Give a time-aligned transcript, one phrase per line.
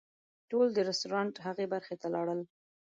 [0.49, 2.39] ټول د رسټورانټ هغې برخې ته لاړل.